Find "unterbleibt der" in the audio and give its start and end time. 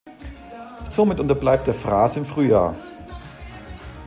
1.19-1.75